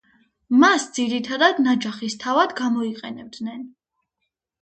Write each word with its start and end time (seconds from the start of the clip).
მას 0.61 0.85
ძირითადად 0.95 1.59
ნაჯახის 1.65 2.17
თავად 2.23 2.57
გამოიყენებდნენ. 2.61 3.61